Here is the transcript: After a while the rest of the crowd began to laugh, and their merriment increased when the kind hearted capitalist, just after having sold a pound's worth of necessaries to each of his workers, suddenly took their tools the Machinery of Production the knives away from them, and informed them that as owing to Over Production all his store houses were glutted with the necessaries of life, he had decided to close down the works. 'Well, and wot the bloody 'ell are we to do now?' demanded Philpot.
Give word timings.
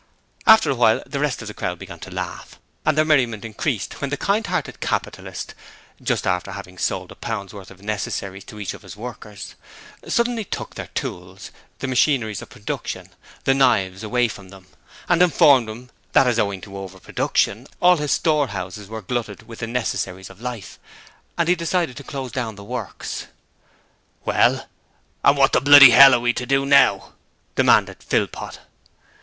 After 0.47 0.71
a 0.71 0.73
while 0.73 1.03
the 1.05 1.19
rest 1.19 1.43
of 1.43 1.47
the 1.47 1.53
crowd 1.53 1.77
began 1.77 1.99
to 1.99 2.09
laugh, 2.09 2.59
and 2.87 2.97
their 2.97 3.05
merriment 3.05 3.45
increased 3.45 4.01
when 4.01 4.09
the 4.09 4.17
kind 4.17 4.47
hearted 4.47 4.79
capitalist, 4.79 5.53
just 6.01 6.25
after 6.25 6.53
having 6.53 6.79
sold 6.79 7.11
a 7.11 7.15
pound's 7.15 7.53
worth 7.53 7.69
of 7.69 7.83
necessaries 7.83 8.43
to 8.45 8.59
each 8.59 8.73
of 8.73 8.81
his 8.81 8.95
workers, 8.97 9.53
suddenly 10.07 10.43
took 10.43 10.73
their 10.73 10.87
tools 10.95 11.51
the 11.77 11.87
Machinery 11.87 12.31
of 12.41 12.49
Production 12.49 13.09
the 13.43 13.53
knives 13.53 14.01
away 14.01 14.27
from 14.27 14.49
them, 14.49 14.65
and 15.07 15.21
informed 15.21 15.67
them 15.67 15.91
that 16.13 16.25
as 16.25 16.39
owing 16.39 16.61
to 16.61 16.75
Over 16.79 16.99
Production 16.99 17.67
all 17.79 17.97
his 17.97 18.11
store 18.11 18.47
houses 18.47 18.87
were 18.87 19.03
glutted 19.03 19.43
with 19.47 19.59
the 19.59 19.67
necessaries 19.67 20.31
of 20.31 20.41
life, 20.41 20.79
he 21.45 21.51
had 21.51 21.57
decided 21.59 21.95
to 21.97 22.03
close 22.03 22.31
down 22.31 22.55
the 22.55 22.63
works. 22.63 23.27
'Well, 24.25 24.67
and 25.23 25.37
wot 25.37 25.53
the 25.53 25.61
bloody 25.61 25.93
'ell 25.93 26.15
are 26.15 26.19
we 26.19 26.33
to 26.33 26.47
do 26.47 26.65
now?' 26.65 27.13
demanded 27.55 28.01
Philpot. 28.01 28.57